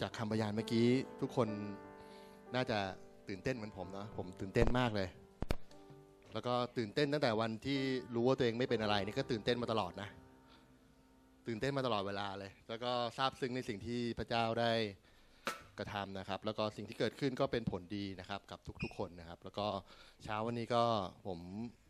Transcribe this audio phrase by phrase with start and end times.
[0.00, 0.86] จากคำบรรยายเมื่อกี้
[1.20, 1.48] ทุกคน
[2.54, 2.78] น่าจะ
[3.28, 5.08] ตื่นเต้นเหมือนผมเนาะผมตื่นเต้นมากเลย
[6.32, 7.78] แล้วก็ตื่นเต้นตั้งแต่วันที่
[8.14, 10.08] รู้ว่าตัวเองไม่เป็นอะไรนี่ก็ตื่นเต้นมาตลอดนะ
[11.46, 14.72] ตื่นเต้นมาตลอดเวลาเลย แล้วก็ซาบซึ้งในสิ่งที่พระเจ้าได้
[15.78, 19.66] กระทำนะครับ แล้วก็สิ่งที่เกิดขึ้นก็เป็นผลดีนะครับ กับทุกๆ คนนะครับ แล้วก็
[20.24, 20.82] เช้าวันนี้ก็
[21.26, 21.38] ผม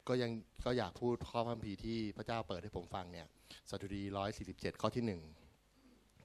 [0.08, 0.30] ก็ยัง
[0.66, 3.26] ก็อยากพูดข้อพระคัมภีร์ที่พระเจ้าเปิดให้ผมฟังเนี่ย
[3.70, 4.02] สดุดี
[4.42, 5.20] 147 ข้อที่หนึ่ง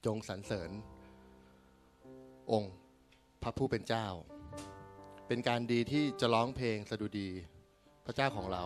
[0.06, 0.72] จงสรรเสริญ
[2.52, 2.74] องค์
[3.44, 4.08] พระผู้เป็นเจ้า
[5.28, 7.30] เป็นการดีที่จะร้องเพลงสดุดี
[8.06, 8.64] พระเจ้าของเรา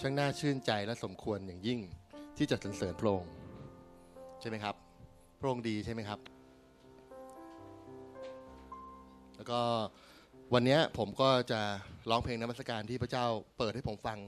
[0.00, 1.80] ช่างน่าชื่นใจและสมควรอย่างยิ่ง
[2.36, 3.32] ที่จะสรรเสริญพระองค์
[4.40, 4.74] ใช่ไหมครับ
[5.40, 6.18] พระองค์ดีใช่ไหมครับ
[9.36, 9.60] แล้วก็
[10.54, 11.60] วันนี้ผมก็จะ
[12.10, 13.24] ร้องเพลงนมัสการที่พระเจ้า
[13.58, 14.18] เปิดให้ผมฟัง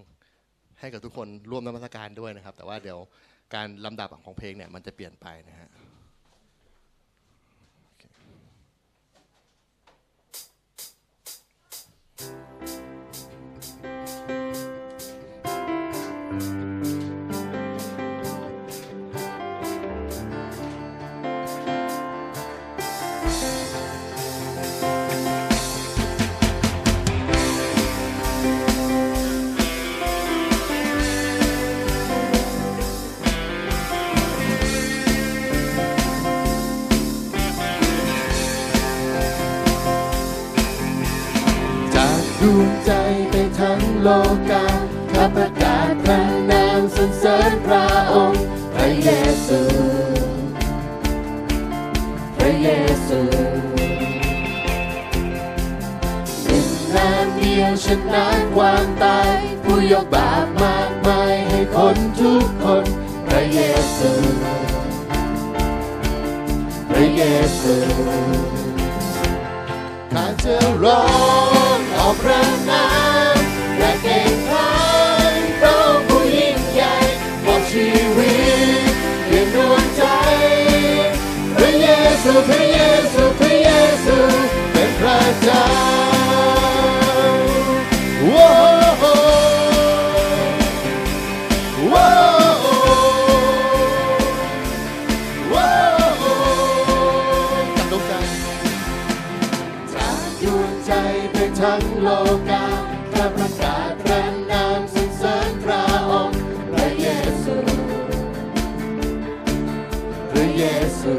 [0.81, 2.99] ให้กับทุกคนร่วมนมัสการด้วยนะครับ แต่ว่าเดี๋ยว
[3.55, 5.69] การลำดับของเพลงเนี่ยมันจะเปลี่ยนไปนะฮะ
[12.19, 12.54] จ
[42.45, 42.93] ดวงใจ
[43.31, 44.09] ไปทั้งโล
[44.51, 44.67] กา
[45.13, 49.11] ข้าประกาศพระนามสรรเสริญพระองค์ พระเย
[49.47, 49.61] ซู
[52.37, 52.69] พระเย
[53.07, 53.21] ซู
[56.45, 62.85] หนึ่งนามเดียวชนะความตาย ผู้ยกบาปมากมายให้คนทุกคน
[63.27, 63.61] พระเย
[63.97, 64.13] ซู
[66.89, 67.23] พระเย
[67.61, 67.75] ซู
[70.13, 71.01] ข้าจะรอ
[72.07, 72.87] ออกพระนา
[73.35, 73.39] ม
[73.79, 74.71] และเก่งขั
[75.33, 76.95] นพระองผู้ยิ่งใหญ่
[77.45, 78.37] บอกชีวิ
[78.89, 78.93] ต
[79.27, 80.03] เพียนดวงใจ
[81.57, 81.87] พระเย
[82.23, 82.79] ซูพระเย
[83.13, 83.71] ซูพระเย
[84.05, 84.17] ซู
[84.73, 85.65] เป็นพระเจ้า
[102.49, 102.67] กา
[103.13, 106.41] ข้าประกาศพระนามสรรเสริญพระองค์
[106.73, 107.07] พระเย
[107.45, 107.57] ซู
[110.31, 110.65] พระเย
[111.01, 111.15] ซู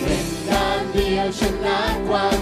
[0.00, 1.78] เป็นนามเดียวชนะ
[2.08, 2.37] ควา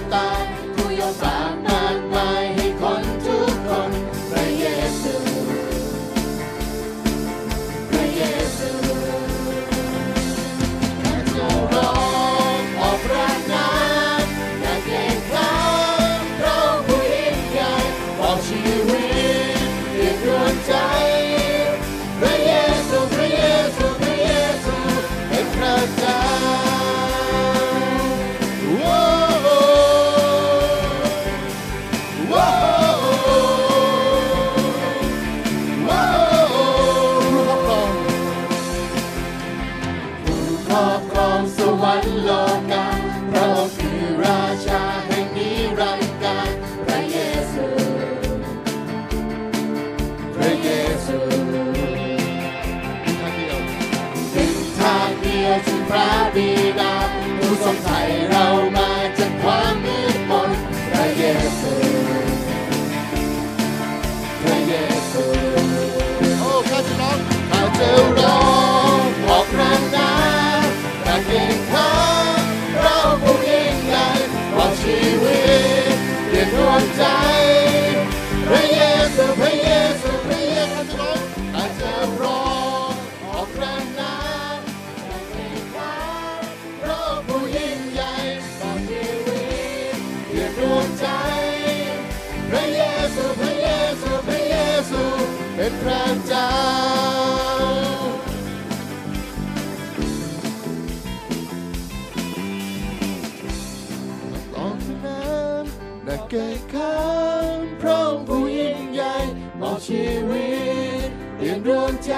[111.47, 112.13] เปลี่ยนดวงใจ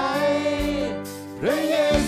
[1.40, 1.74] พระเย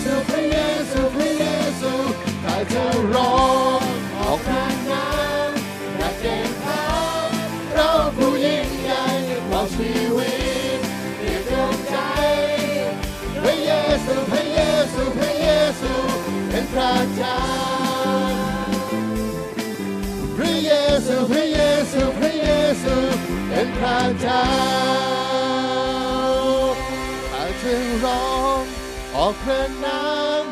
[29.31, 30.03] ออกพระนา
[30.41, 30.43] ม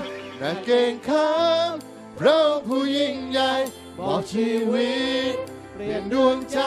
[0.42, 1.34] นาเก่งข้า
[1.70, 1.72] ม
[2.20, 3.54] พระผู้ยิ่งใหญ่
[4.00, 4.94] บอกชีวิ
[5.32, 5.34] ต
[5.74, 6.60] เปลี่ยนดวงใจ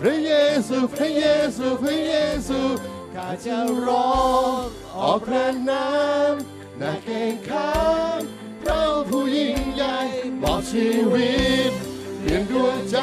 [0.00, 0.32] พระเย
[0.68, 1.24] ซูพระเย
[1.56, 2.14] ซูพระเย
[2.48, 2.60] ซู
[3.14, 4.18] ข้าจะร้อ
[4.58, 4.60] ง
[4.96, 5.88] ออกพระนา
[6.30, 6.32] ม
[6.80, 7.72] นาเก่งข้า
[8.18, 8.20] ม
[8.62, 9.98] พระผู้ยิ่งใหญ่
[10.42, 11.32] บอกชีวิ
[11.70, 11.72] ต
[12.18, 12.98] เปลี่ยนดวงใจ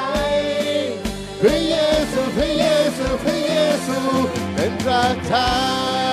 [1.41, 1.75] พระเย
[2.11, 2.65] ซูพระเย
[2.97, 3.53] ซูพระเย
[3.87, 3.99] ซู
[4.53, 6.06] เป็นพระเจ้า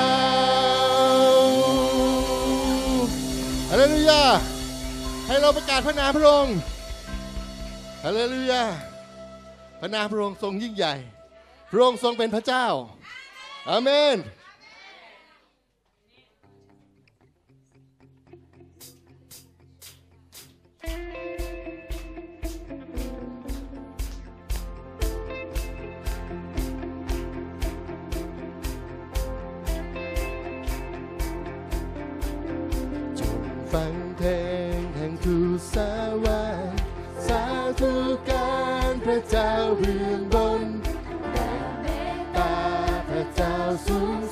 [5.35, 6.57] ให้เราประกาศพระนามพระองค์
[8.05, 8.65] ฮาเลลูยา
[9.81, 10.95] พระนามพระองค์ทรงยิ่งใหญ่
[11.71, 12.67] พระองค์ทรงเป็นพระเจ้า
[13.69, 14.19] อาเมน
[33.19, 33.43] จง
[33.73, 34.29] ฟังเพล
[34.63, 34.64] ง
[35.09, 35.77] งทูตส
[36.25, 36.81] วรรค์
[37.27, 37.45] สา
[37.81, 37.93] ธุ
[38.29, 38.55] กา
[38.91, 40.63] รพระเจ้าเบื้องบน
[42.37, 42.55] ตา
[43.09, 43.55] พระเจ้า
[43.87, 44.24] สูงสูง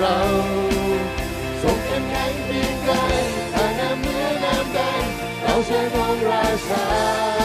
[0.00, 0.18] เรา
[1.62, 2.94] ทรงเข้มแข็งปีนไกล
[3.54, 5.04] ทางน้ำเมือน้ำแดง
[5.42, 7.35] เราเชิญองราชา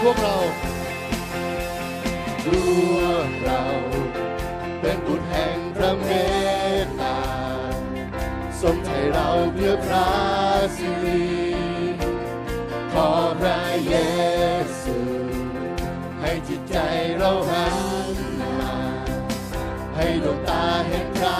[0.00, 0.36] พวกเรา
[2.44, 2.46] พ
[2.94, 3.62] วกเรา
[4.80, 6.06] เป็นบุตรแห่งพระเม
[6.84, 7.18] ตตา
[8.60, 10.08] ทรงให้เราเพื่อพระ
[10.76, 11.24] สิริ
[12.92, 13.08] ขอ
[13.40, 13.94] พระเย
[14.82, 14.98] ซู
[16.20, 16.76] ให้จิตใจ
[17.16, 17.76] เราหัน
[18.60, 18.76] มา
[19.96, 21.38] ให้ดวงตาเห็นพระ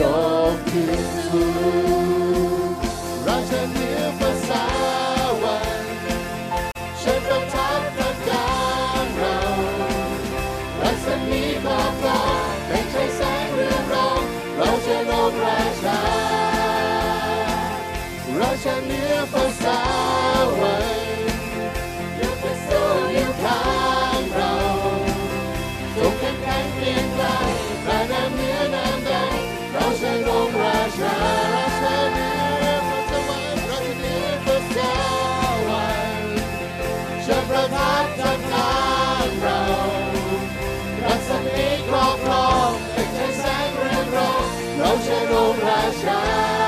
[0.00, 0.02] ย
[0.52, 1.51] กขึ้นสู
[18.66, 19.80] ฉันเหนือฟ้า
[20.60, 21.38] วรรค์
[22.20, 23.62] ยกกะสู้อยู่ข้า
[24.18, 24.54] งเรา
[25.94, 27.26] ทรงเป็นแข็เพียงไกล
[27.84, 29.12] พระนามเหนือน้ำใด
[29.72, 46.61] เราเชินมราชิา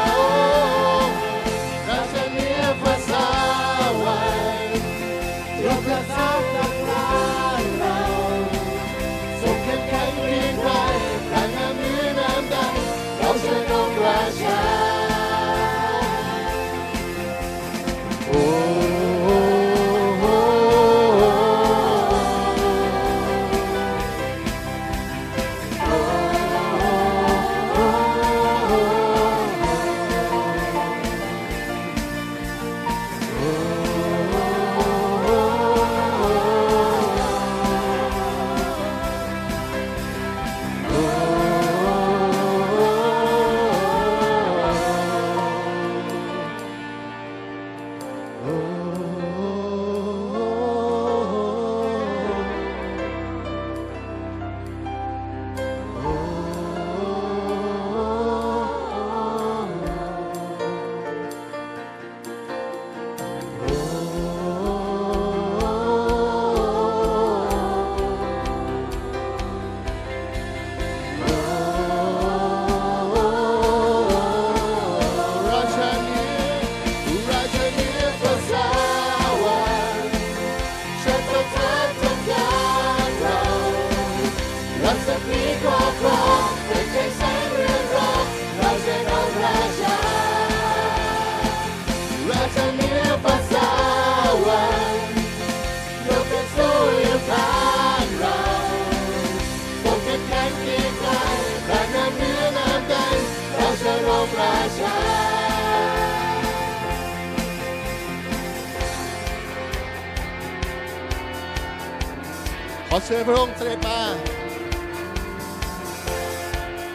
[112.96, 113.98] ขอเชิญพระองค์เสด็จมา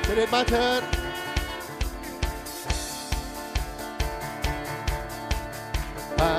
[0.04, 0.82] เสด็จมาเถิด
[6.18, 6.36] พระ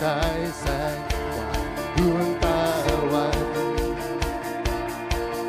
[0.00, 0.64] ชายแส
[0.94, 0.96] ง
[1.34, 1.50] กว่า
[1.96, 2.60] ดวงตา
[3.12, 3.38] วัน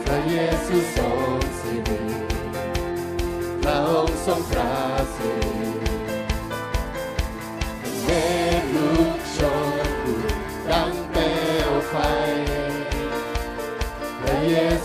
[0.04, 2.02] พระเยซูทรงสิริ
[3.64, 4.72] พระองค์ทรงพระ
[5.16, 5.53] สิริ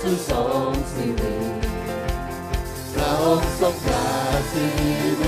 [0.09, 0.33] ชูท
[0.71, 1.37] งสิริ
[2.95, 4.07] พระองค์ทรงประ
[4.51, 4.67] สิ
[5.21, 5.23] ร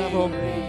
[0.00, 0.59] Cabo.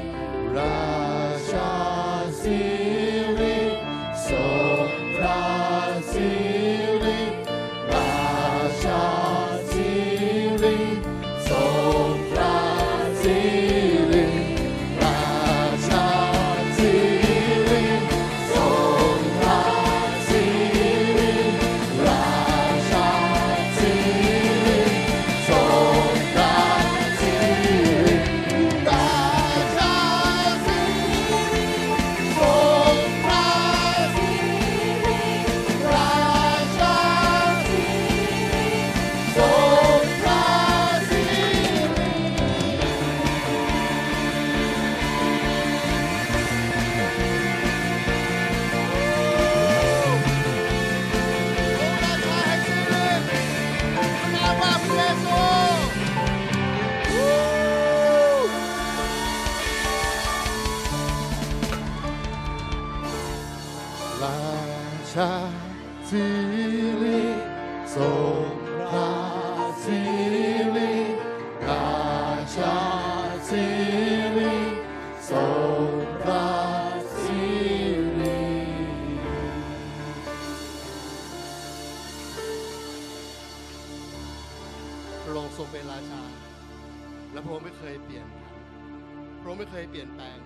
[90.15, 90.39] แปลง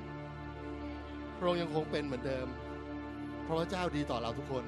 [1.38, 2.47] พระองค์ยังคงเป็นเหมือนเดิม
[3.43, 4.63] เพราะพระเจ้าดีต่อเราทุกคน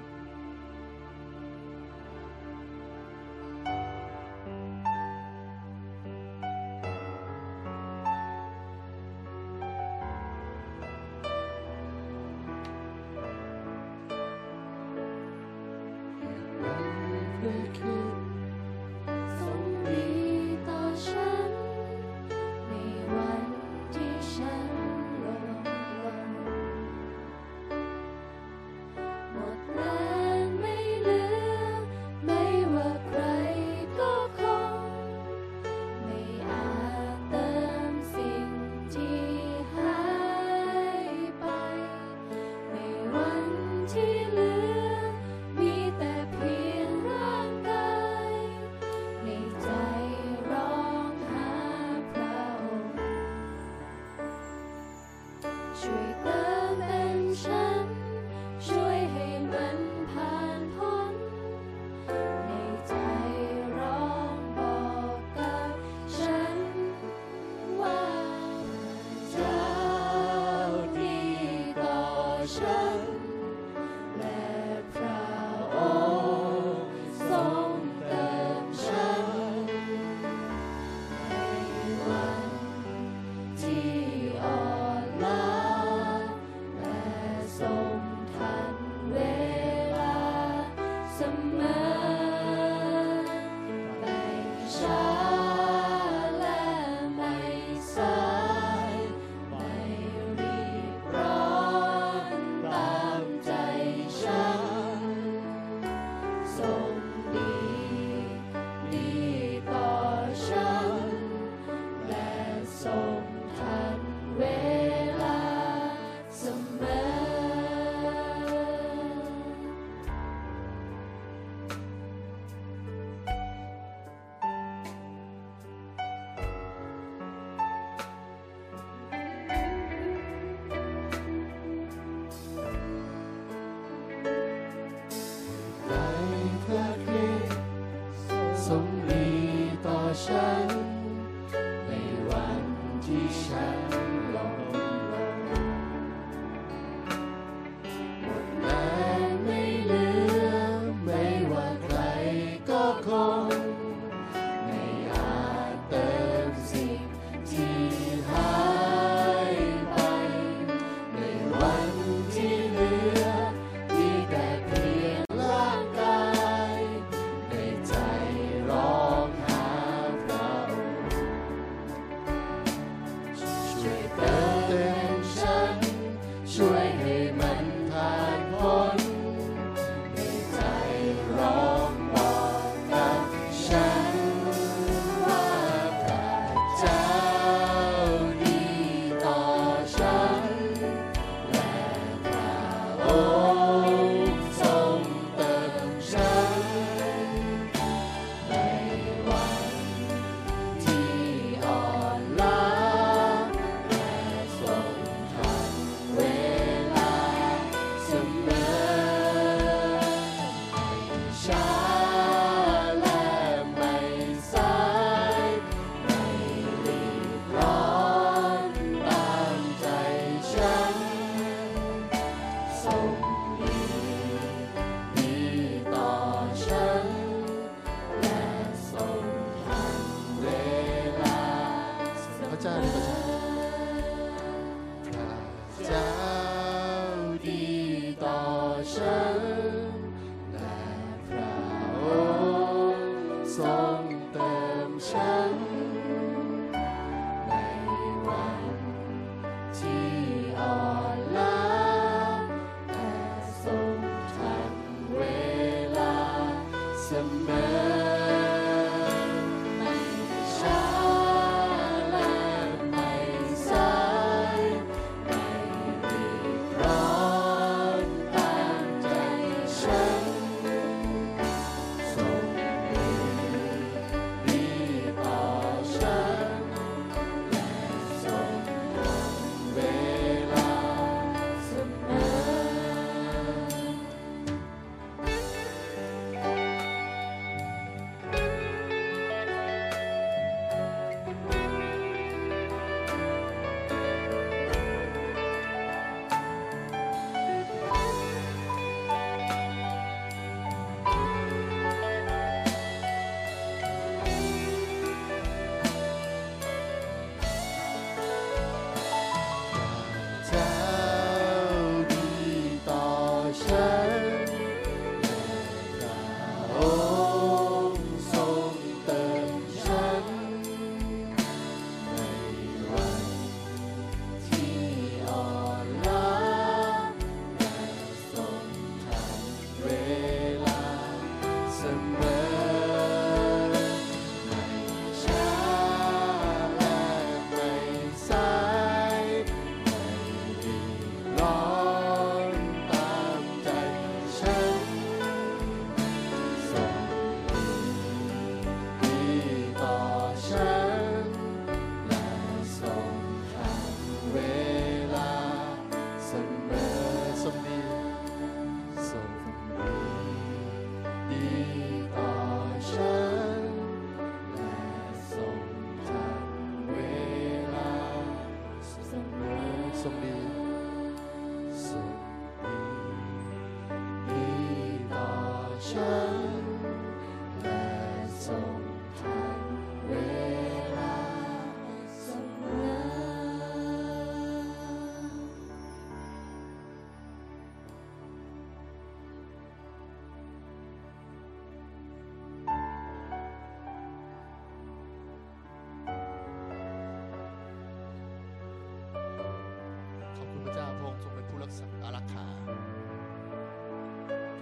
[370.04, 370.37] sobre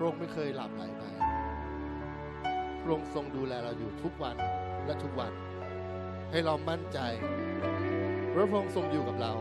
[0.06, 1.04] ระองค์ไม่เคยหลับไหลไป
[2.82, 4.36] พระองค์ทรงดูแลเราอยู่ทุกวัน
[4.86, 5.32] และทุกวัน
[6.32, 7.00] ให้เรามั่นใจ
[8.34, 9.34] พระองค์ทรงอยู่กับเรา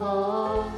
[0.00, 0.20] ขอ
[0.60, 0.77] ง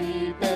[0.00, 0.52] ามีเป็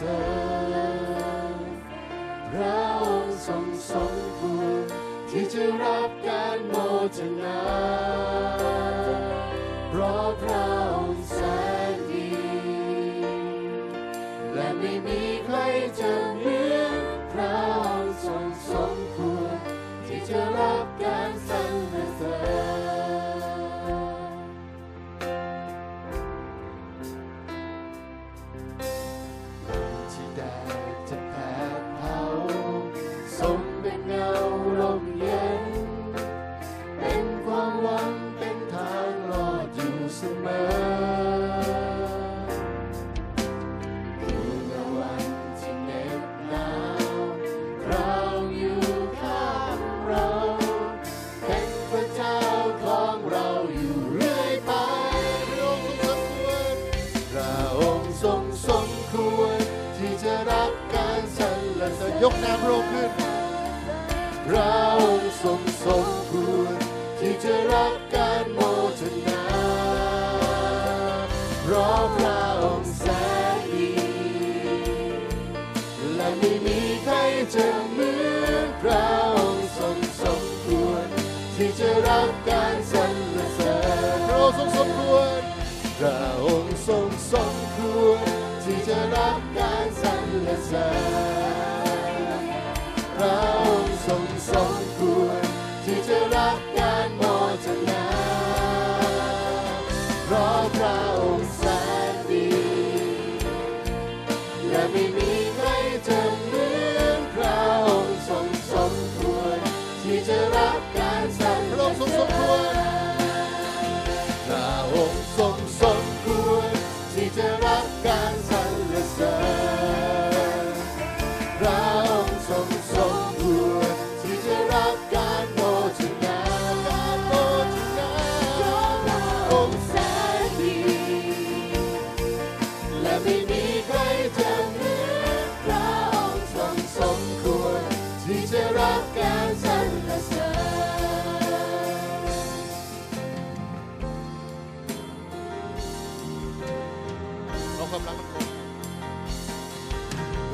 [0.00, 0.20] สริ
[1.54, 1.56] ญ
[2.52, 2.54] พ
[3.46, 4.80] ทรงสมควร
[5.30, 6.74] ที่จะรับการโม
[7.16, 8.29] ทนา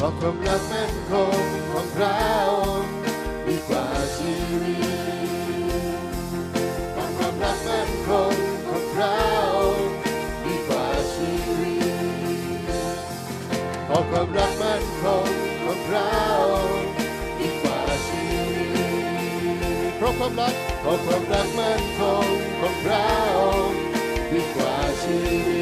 [0.07, 2.23] ราะความรักมันคงของเรา
[3.47, 3.87] ดีกว่า
[4.17, 5.97] ชีวิต
[6.93, 8.35] เพรความรักมันคง
[8.69, 9.21] ของเรา
[10.45, 12.71] ดีกว่าชีวิต
[13.87, 15.29] เพรความรักมันคง
[15.65, 16.17] ของเรา
[17.39, 18.27] ดีกว่าชี
[18.73, 18.89] วิ
[19.91, 22.29] ตเพราะความรักเพราะความรักมันคง
[22.61, 23.11] ของเรา
[24.31, 25.56] ดีกว่าชีวิต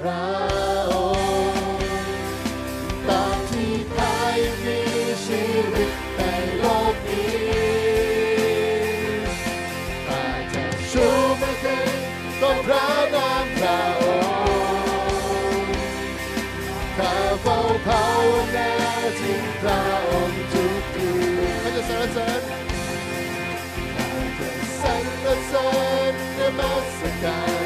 [0.00, 0.26] พระ
[0.92, 1.88] องค์
[3.08, 4.52] ตอนที่ข้ายั
[5.26, 6.22] ชีวิตใน
[6.58, 7.38] โลกนี้
[10.06, 10.24] ข้า
[10.54, 11.06] จะชู
[11.40, 11.90] มืขึ้น
[12.40, 15.74] ต้นพระนามระองค์
[16.98, 18.72] ข้าเฝ้าภาวนา
[19.20, 22.42] ถึงระองตุกคืาจะสรรเสริญ
[25.24, 25.60] จะสร
[26.58, 27.57] สัสการ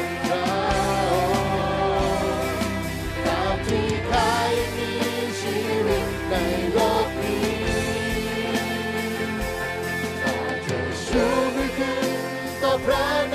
[12.85, 13.32] Pra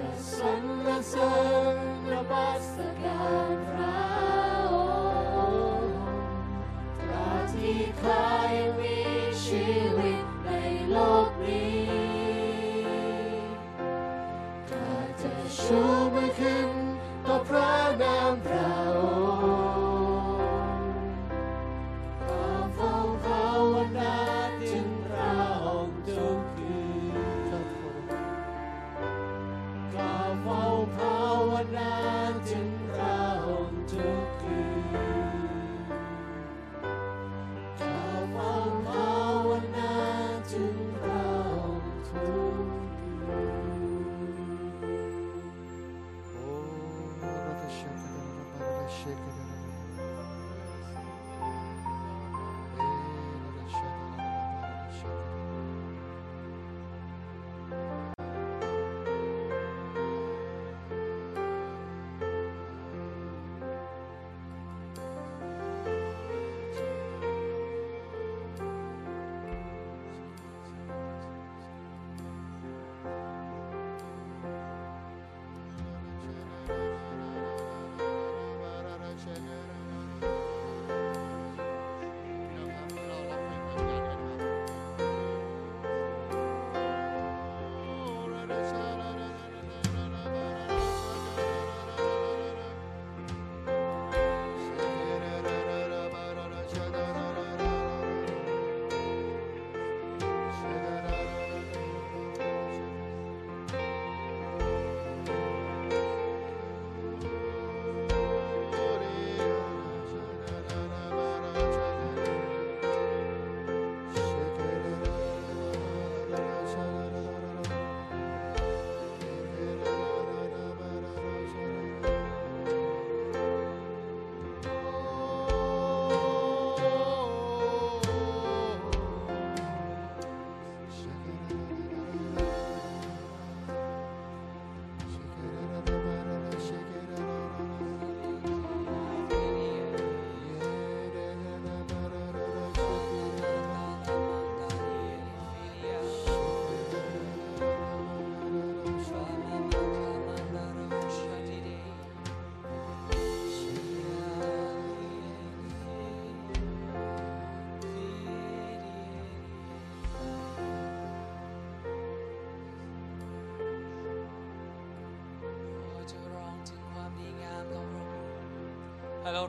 [0.00, 0.52] จะสร
[0.86, 1.32] รเสริ
[1.74, 1.78] ญ
[2.10, 3.22] นมัสกา
[3.54, 4.00] รพระ
[4.72, 4.76] อ
[5.80, 5.94] งค์
[7.00, 8.24] ตราที่ข้า
[8.56, 8.98] ยังมี
[9.44, 10.50] ชีวิตใน
[10.90, 10.96] โล
[11.26, 11.82] กนี้
[14.70, 15.80] ข้าจะชู
[16.14, 16.68] มือขึ้น
[17.24, 17.72] ต่อพระ
[18.02, 18.19] นา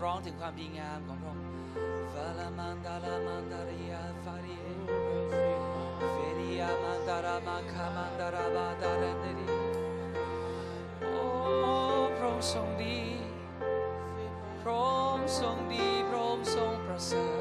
[0.02, 1.45] ราร้องถึงความดีงามของพระองค์
[2.14, 4.68] ฟาลามันดาลามันดาริยาฟาริเอ
[6.12, 9.47] เฟริยามันดารามาคามันดาราบาดาเรนเดรี
[11.12, 11.24] โอ้
[12.18, 12.99] พระองค์ทรงดี
[14.62, 14.84] พระอ
[15.16, 17.38] งค์ทรงดีพระองค์ทรงประเสริฐ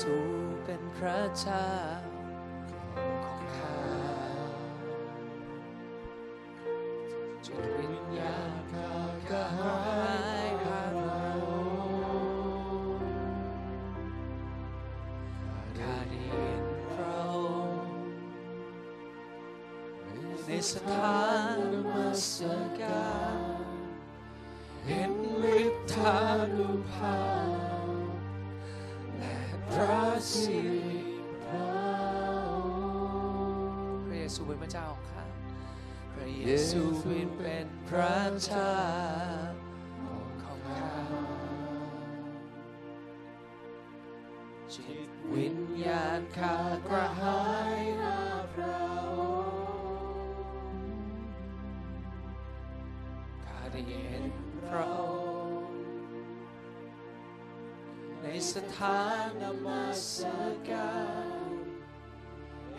[0.00, 0.16] สู
[0.64, 1.68] เป็นพระเจ้า
[36.76, 38.74] ระเยซูเป็นพระเจ้า
[40.42, 40.98] ของข้า
[44.74, 46.56] จิตวิญญาณข้า
[46.88, 47.40] กระหา
[47.80, 48.18] ยหา
[48.54, 49.64] พระองค์
[53.44, 54.22] ข้าได้เห็น
[54.64, 55.00] พระอ
[55.58, 55.80] งค์
[58.22, 60.04] ในสถานนมัส
[60.68, 60.94] กา
[61.50, 61.52] ร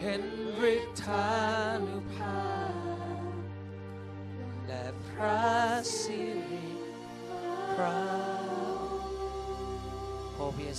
[0.02, 0.24] เห็น
[0.74, 1.47] ฤทธา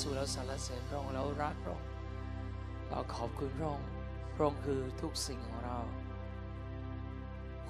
[0.00, 1.88] ซูเราสรรเสริญพระองค์เรารักพระองค์
[2.88, 3.88] เราขอบคุณพระองค์
[4.34, 5.78] พระองค์คือทุกสิ่งของเรา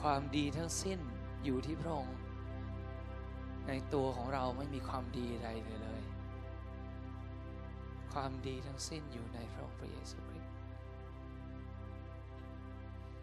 [0.01, 0.99] ความดีทั้งสิ้น
[1.45, 2.17] อยู่ที่พระองค์
[3.69, 5.49] ในตัวของเราไม่มีความดีใด
[5.83, 6.03] เลย
[8.13, 10.55] ความดีทั้งสิ้นอยู่ในพระองค์พระเยซูคริสต์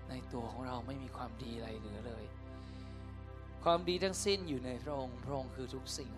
[0.10, 2.26] ในตัวของเราไม่มีความดีอะไรเหลือเลย
[3.64, 6.12] ความดีทั้งสิ้นอยู่ในพระองค์พระองค์คือทุกสิ่ง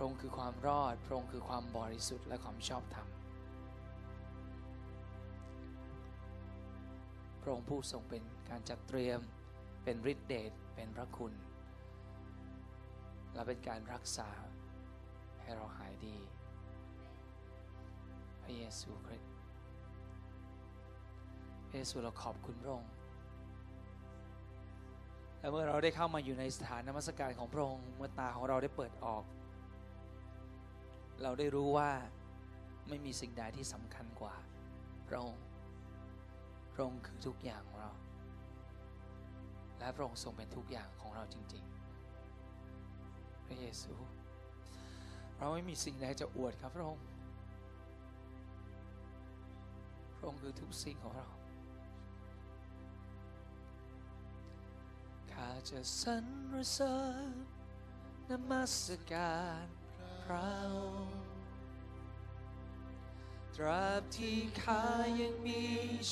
[0.02, 3.08] าพระองค์คือความรอด พระองค์คือความบริสุทธิ์และความชอบธรรม
[7.42, 9.20] พระองค์ผู้ทรงเป็นการจัดเตรียม
[9.84, 11.32] เป็นฤทธิเดช เป็นพระคุณ
[13.32, 14.30] และเป็นการรักษา
[15.42, 16.16] ให้เราหายดี
[18.42, 19.32] พระเยซูคริสต์
[21.66, 22.92] พระเยซูเราขอบคุณพระองค์
[25.38, 29.24] และเมื่อเราได้เข้ามาอยู่ในสถานนมัสการของพระองค์ เมื่อตาของเราได้เปิดออก
[31.22, 31.90] เราได้รู้ว่า
[32.88, 34.34] ไม่มีสิ่งใดที่สำคัญกว่า
[35.08, 35.42] พระองค์
[36.72, 37.92] พระองค์คือทุกอย่างของเรา
[39.78, 41.64] และพระองค์ทรงเป็นทุกอย่างของเราจริง
[42.60, 43.94] ๆ พระเยซู
[45.36, 47.04] เราไม่มีสิ่งใดจะอวดครับพระองค์
[50.16, 51.28] พระองค์คือทุกสิ่งของเรา
[55.32, 56.26] ข้าจะสรร
[56.72, 56.96] เสริ
[57.30, 57.32] ญ
[58.28, 58.74] นมัส
[59.12, 59.77] การ
[60.32, 61.22] พระองค์
[63.54, 64.84] ตราบที่ข้า
[65.20, 65.64] ยังมี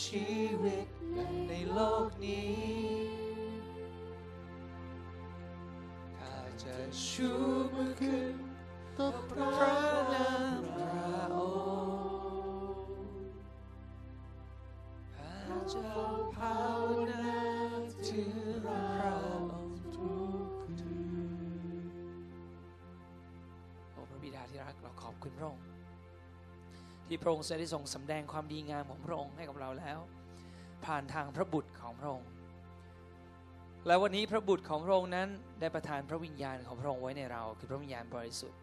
[0.03, 0.29] ชี
[0.63, 0.87] วิต
[1.49, 2.57] ในโลกนี้
[6.19, 7.31] ข้าจะชู
[7.75, 8.35] มือขึ้น
[8.99, 9.51] ต่อพระ
[10.13, 11.39] นามพระอ
[11.87, 12.85] งค์
[15.15, 15.37] ข้า
[15.73, 15.89] จะ
[16.35, 16.55] ภา
[16.87, 17.16] วนา
[25.39, 25.65] พระองค์
[27.07, 29.99] ที่พระองค์ได้ทรงสำแดงความดีงามของพระองค์ให้กับเราแล้ว
[30.85, 32.31] ผ่านทางพระบุตรของพระองค์
[33.87, 35.29] และวันนี้พระบุตรของพระองค์นั้น
[35.61, 38.61] ได้ประทานพระวิญญาณของพระองค์ไว้ในเรา คือพระวิญญาณบริสุทธิ์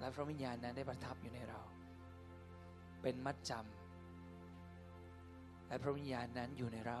[0.00, 1.60] และพระวิญญาณนั้นได้ประทับอยู่ในเรา
[3.02, 7.00] เป็นมัดจำและพระวิญญาณนั้นอยู่ในเรา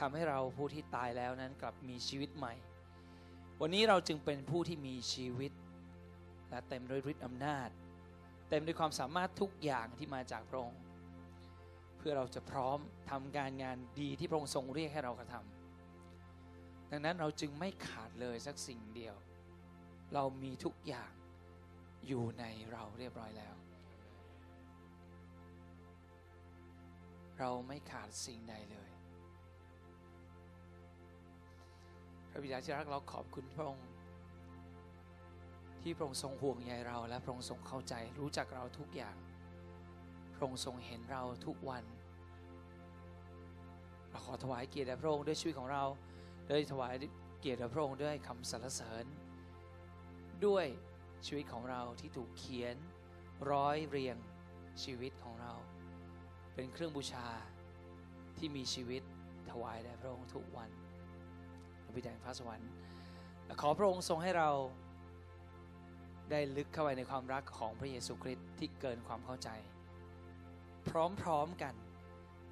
[0.00, 2.54] ทำให้เราผู้ที่ตายแล้วนั้นกลับมีชีวิตใหม่
[3.60, 5.52] วันนี้เราจึงเป็นผู้ที่มีชีวิต
[6.50, 7.68] และเต็มด้วยฤทธิ์อำนาจ
[8.48, 10.80] เต็มด้วยความสามารถทุกอย่างที่มาจากพระองค์
[11.96, 12.78] เพื่อเราจะพร้อม
[13.10, 19.14] ทำการงานดีที่พระองค์ทรงเรียกให้เรากระทำดังนั้นเราจึงไม่ขาดเลยสักสิ่งเดียว
[20.14, 21.12] เรามีทุกอย่าง
[22.06, 23.54] อยู่ในเราเรียบร้อยแล้ว
[27.38, 28.90] เราไม่ขาดสิ่งใดเลย
[32.30, 33.86] พระบิดาที่รักเราขอบคุณพระองค์
[35.88, 39.16] ที่พระองค์ทรงห่วงใยเราและพระองค์ทรงเข้าใจรู้จักเราทุกอย่าง
[40.34, 41.84] พระองค์ทรงเห็นเราทุกวัน
[44.10, 45.84] เราขอถวายเกียรติแด่พระองค์ด้วยชีวิตของเรา
[46.46, 46.94] โดยถวาย
[47.40, 49.04] เกียรติแด่พระองค์ด้วยคำสรรเสริญ
[50.46, 50.66] ด้วย
[51.26, 52.76] ชีวิตของเราที่ถูกเขียน
[53.52, 54.16] ร้อยเรียง
[54.82, 55.52] ชีวิตของเรา
[56.54, 57.26] เป็นเครื่องบูชา
[58.36, 59.02] ที่มีชีวิต
[59.50, 60.70] ถวายแด่พระองค์ทุกวัน
[61.84, 62.70] พระบิดาแห่งฟ้าสวรรค์
[63.46, 64.50] และขอพระองค์ทรงให้เรา
[66.30, 69.48] ได้ลึกเข้าไปในความรักของพระเยซูคริสต์ที่เกินความเข้าใจ
[70.88, 71.74] พร้อมๆกัน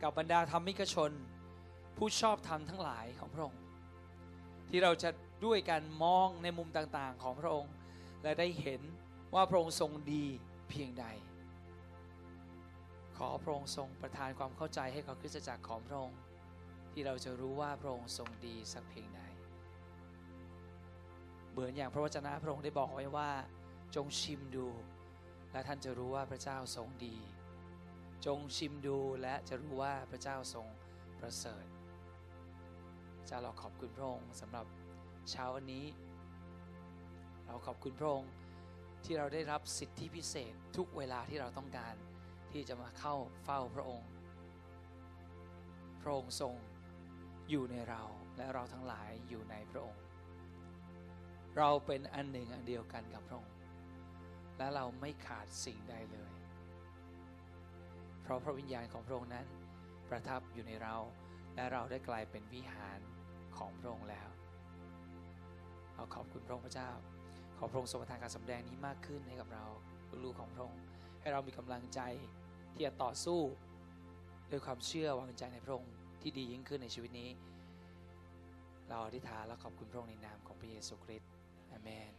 [0.03, 1.11] กับบรรดาธรรมิกชน
[1.97, 3.61] ผู้ชอบธรรมทั้งหลายของพระองค์
[4.69, 5.11] ที่เราจะ
[5.45, 7.73] ด้วยกันมองในมุมต่างๆของพระองค์
[8.23, 8.81] และได้เห็น
[9.35, 10.25] ว่าพระองค์ทรงดี
[10.71, 11.07] เพียงใด
[13.17, 16.19] ขอพระองค์ทรงประทานความเข้าใจให้กับคริสตจักรของพระองค์
[16.93, 19.23] ที่เราจะรู้ว่าพระองค์ทรงดีสักเพียงใด
[21.53, 23.31] เหมือนอย่างพระวจนะพระองค์ได้บอกไว้ว่า
[23.95, 24.67] จงชิมดู
[25.53, 27.17] และท่านจะรู้ว่าพระเจ้าทรงดี
[28.27, 30.67] จงชิมดูและจะรู้ว่าพระเจ้าทรง
[31.19, 31.67] ประเสริฐ
[33.27, 34.67] เจ้าเราขอบคุณพระองค์สำหรับ
[35.31, 35.87] เช้าวันนี้
[37.47, 38.31] เราขอบคุณพระองค์
[39.05, 41.95] ที่เราได้รับสิทธิพิเศษทุกเวลาที่เราต้องการ
[42.53, 43.15] ที่จะมาเข้า
[43.45, 44.09] เฝ้าพระองค์
[46.03, 46.55] พระองค์ทรง
[47.51, 48.03] อยู่ในเรา
[48.37, 50.03] และเราทั้งหลายอยู่ในพระองค์
[51.59, 53.53] เราเป็นอันหนึ่งอันเดียวกันกับพระองค์
[54.59, 56.31] และเราไม่ขาดสิ่งใดเลย
[58.23, 59.47] เพราะพระวิญญาณของพระองค์นั้น
[60.11, 60.95] ประทับอยู่ในเรา
[61.55, 63.01] และเราได้กลายเป็นวิหาร
[63.59, 64.29] ของพระองค์แล้ว
[65.95, 66.91] เราขอบคุณพระองค์พระเจ้า
[67.59, 69.65] ขอพระองค์ทรงประทานการสำแดงนี้มากขึ้นให้กับเรา
[70.25, 70.81] ลูกของพระองค์
[71.21, 72.01] ให้เรามีกำลังใจ
[72.73, 73.41] ที่จะต่อสู้
[74.51, 75.93] ด้วยความเชื่อวางใจในพระองค์
[76.23, 77.31] ที่ดียิ่งขึ้นในชีวิตนี้
[78.89, 81.31] เราอธิษฐานและขอบคุณพระองค์ในนามของพระเยซูคริสต์
[81.73, 82.13] อาเมน